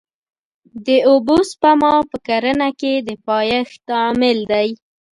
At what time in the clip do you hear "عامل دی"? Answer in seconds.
3.99-4.69